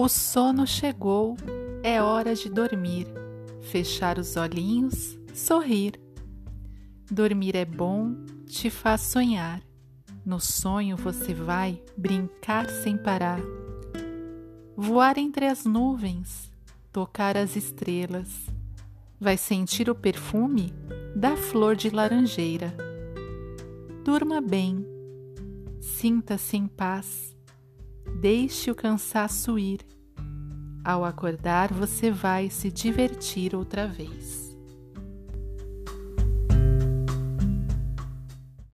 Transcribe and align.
O 0.00 0.08
sono 0.08 0.64
chegou, 0.64 1.36
é 1.82 2.00
hora 2.00 2.32
de 2.32 2.48
dormir, 2.48 3.08
fechar 3.60 4.16
os 4.16 4.36
olhinhos, 4.36 5.18
sorrir. 5.34 6.00
Dormir 7.10 7.56
é 7.56 7.64
bom, 7.64 8.14
te 8.46 8.70
faz 8.70 9.00
sonhar. 9.00 9.60
No 10.24 10.38
sonho 10.38 10.96
você 10.96 11.34
vai 11.34 11.82
brincar 11.96 12.70
sem 12.70 12.96
parar. 12.96 13.40
Voar 14.76 15.18
entre 15.18 15.46
as 15.46 15.64
nuvens, 15.64 16.48
tocar 16.92 17.36
as 17.36 17.56
estrelas. 17.56 18.46
Vai 19.18 19.36
sentir 19.36 19.90
o 19.90 19.96
perfume 19.96 20.72
da 21.16 21.36
flor 21.36 21.74
de 21.74 21.90
laranjeira. 21.90 22.72
Durma 24.04 24.40
bem, 24.40 24.86
sinta-se 25.80 26.56
em 26.56 26.68
paz 26.68 27.36
Deixe 28.14 28.70
o 28.70 28.74
cansaço 28.74 29.58
ir. 29.58 29.80
Ao 30.84 31.04
acordar, 31.04 31.72
você 31.72 32.10
vai 32.10 32.50
se 32.50 32.70
divertir 32.70 33.54
outra 33.54 33.86
vez. 33.86 34.47